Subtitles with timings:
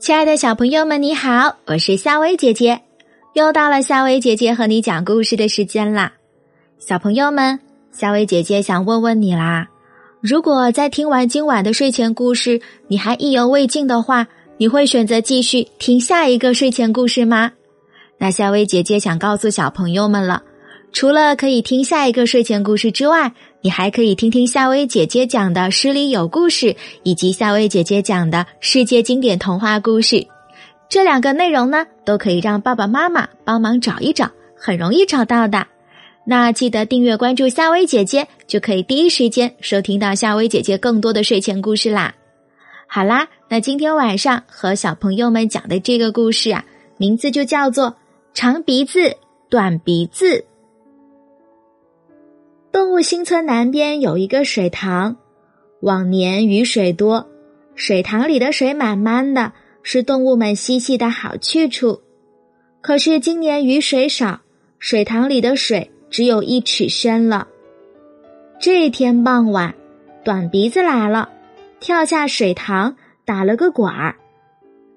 [0.00, 2.80] 亲爱的小朋友们，你好，我是夏薇姐姐，
[3.34, 6.14] 又到了夏薇姐姐和你讲故事的时间啦。
[6.78, 7.60] 小朋友们，
[7.92, 9.68] 夏薇姐姐想问问你啦：
[10.22, 14.26] 如果在听完今晚的睡前故事，你还意犹未尽的话，
[14.56, 17.52] 你会选择继续听下一个睡前故事吗？
[18.16, 20.42] 那夏薇姐姐想告诉小朋友们了，
[20.92, 26.66] 除了可以听下一个睡前故事之外，你还可以听听夏薇姐姐讲的《诗里有故事》，
[27.04, 30.26] 以及夏薇姐姐讲的世界经典童话故事。
[30.88, 35.66] 这两个内容呢，都可以让爸爸妈妈帮忙找一找，很容易找到的。
[36.24, 42.14] 那记得订阅关注夏薇姐姐，就可以第一时间收听到夏薇姐姐更多的睡前故事啦。
[42.88, 46.64] 好啦，那今天晚上和小朋友们讲的这个故事啊，
[46.96, 47.86] 名字就叫做
[48.34, 49.16] 《长鼻子
[49.48, 50.26] 短鼻子》。
[52.90, 55.16] 动物新村南边有一个水塘，
[55.80, 57.28] 往年雨水多，
[57.76, 59.52] 水塘里的水满满的，
[59.84, 62.00] 是动物们嬉戏的好去处。
[62.80, 64.40] 可是今年雨水少，
[64.80, 67.46] 水塘里的水只有一尺深了。
[68.58, 69.72] 这天傍晚，
[70.24, 71.30] 短鼻子来了，
[71.78, 74.16] 跳下水塘打了个滚儿；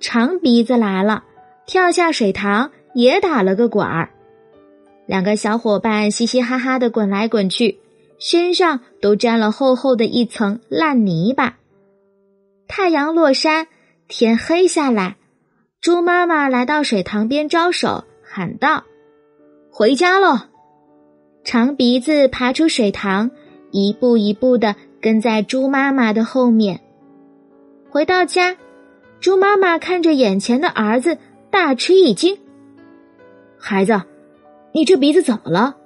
[0.00, 1.24] 长鼻子来了，
[1.66, 4.08] 跳下水塘也打了个滚儿。
[5.04, 7.80] 两个小伙伴嘻嘻哈哈的滚来滚去，
[8.24, 11.58] 身上都沾了厚厚的一层烂泥巴。
[12.68, 13.66] 太阳落山，
[14.06, 15.16] 天黑下来，
[15.80, 18.84] 猪妈妈来到水塘边招手，喊道
[19.72, 20.38] ：“回家喽！”
[21.42, 23.32] 长鼻子爬出水塘，
[23.72, 26.80] 一步一步的跟在猪妈妈的后面。
[27.90, 28.56] 回到家，
[29.18, 31.18] 猪妈妈看着眼前的儿子，
[31.50, 32.38] 大吃一惊
[33.58, 34.00] ：“孩子！”
[34.72, 35.76] 你这鼻子怎么了？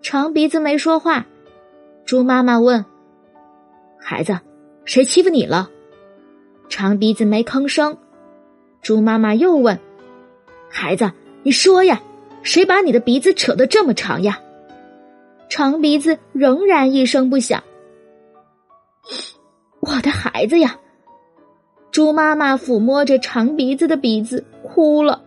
[0.00, 1.26] 长鼻子没说话。
[2.10, 2.84] 猪妈妈问
[3.96, 4.36] ：“孩子，
[4.84, 5.70] 谁欺负你了？”
[6.68, 7.96] 长鼻子没吭声。
[8.82, 9.78] 猪妈妈又问
[10.68, 11.08] ：“孩子，
[11.44, 12.02] 你说呀，
[12.42, 14.40] 谁把你的鼻子扯得这么长呀？”
[15.48, 17.62] 长鼻子仍然一声不响。
[19.78, 20.76] 我的孩子呀！
[21.92, 25.22] 猪妈妈抚摸着长鼻子的鼻子，哭了：“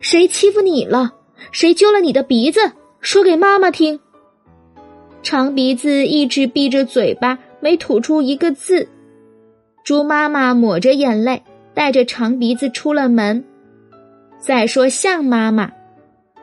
[0.00, 1.14] 谁欺负你了？”
[1.50, 2.60] 谁揪了你的鼻子？
[3.00, 3.98] 说给妈妈听。
[5.22, 8.88] 长鼻子一直闭着嘴巴，没吐出一个字。
[9.84, 11.42] 猪妈妈抹着眼泪，
[11.74, 13.44] 带着长鼻子出了门。
[14.38, 15.70] 再说象妈妈，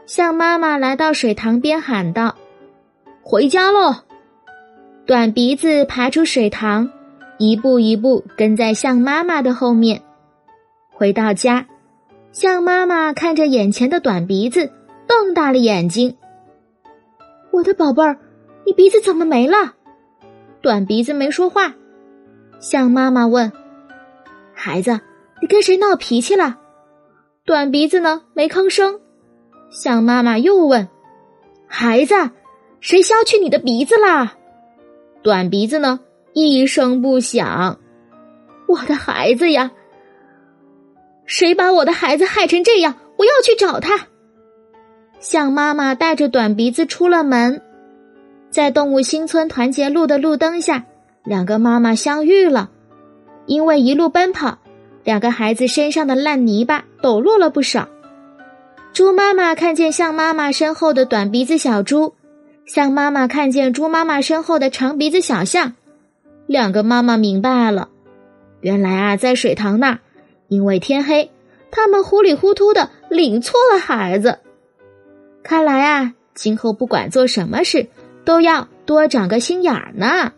[0.06, 2.36] 象妈妈来到水塘边喊道
[3.24, 3.96] ：“回家喽！”
[5.06, 6.90] 短鼻子爬出水塘，
[7.38, 10.02] 一步一步跟在象妈妈的后面。
[10.92, 11.68] 回到家，
[12.32, 14.72] 象妈妈看着眼前的短鼻子。
[15.08, 16.18] 瞪大了眼睛，
[17.52, 18.18] 我的宝贝儿，
[18.68, 19.76] 你鼻子怎么没了？
[20.62, 21.74] 短鼻子没说话。
[22.60, 23.50] 象妈妈问
[24.54, 25.00] ：“孩子，
[25.42, 26.60] 你跟谁闹脾气了？”
[27.48, 29.00] 短鼻子呢，没吭声。
[29.70, 30.90] 象妈妈又问
[31.66, 32.14] ：“孩子，
[32.82, 34.36] 谁削去你的鼻子啦？”
[35.24, 36.02] 短鼻子呢，
[36.34, 37.80] 一声不响。
[38.68, 39.72] 我的孩子呀，
[41.26, 42.96] 谁把我的孩子害成这样？
[43.16, 44.08] 我要去找他。
[45.22, 47.62] 象妈妈带着短鼻子出了门，
[48.58, 50.86] 在动物新村团结路的路灯下，
[51.24, 52.72] 两个妈妈相遇了。
[53.46, 54.58] 因为一路奔跑，
[55.04, 57.88] 两个孩子身上的烂泥巴抖落了不少。
[58.94, 62.16] 猪妈妈看见象妈妈身后的短鼻子小猪，
[62.66, 65.76] 象妈妈看见猪妈妈身后的长鼻子小象，
[66.48, 67.90] 两个妈妈明白了，
[68.62, 70.00] 原来啊，在水塘那儿，
[70.48, 71.30] 因为天黑，
[71.70, 74.40] 他们糊里糊涂的领错了孩子。
[75.44, 77.90] 看来啊，今后不管做什么事，
[78.28, 80.34] 都要多长个心眼儿呢。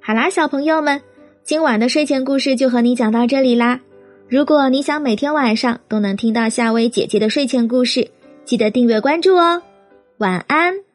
[0.00, 1.00] 好啦，小朋友们，
[1.44, 3.78] 今晚的睡前故事就和你讲到这里啦。
[4.28, 8.10] 如果你想每天晚上都能听到夏薇姐姐的睡前故事，
[8.44, 9.62] 记得订阅关注哦。
[10.18, 10.85] 晚安。